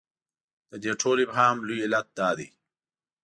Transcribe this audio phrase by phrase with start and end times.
[0.69, 2.47] د دې ټول ابهام لوی علت دا دی.